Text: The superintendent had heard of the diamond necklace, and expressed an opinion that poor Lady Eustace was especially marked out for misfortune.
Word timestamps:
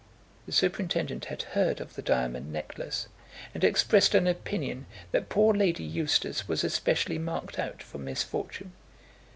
The 0.47 0.51
superintendent 0.51 1.25
had 1.25 1.43
heard 1.43 1.79
of 1.79 1.93
the 1.93 2.01
diamond 2.01 2.51
necklace, 2.51 3.05
and 3.53 3.63
expressed 3.63 4.15
an 4.15 4.25
opinion 4.25 4.87
that 5.11 5.29
poor 5.29 5.53
Lady 5.53 5.83
Eustace 5.83 6.47
was 6.47 6.63
especially 6.63 7.19
marked 7.19 7.59
out 7.59 7.83
for 7.83 7.99
misfortune. 7.99 8.71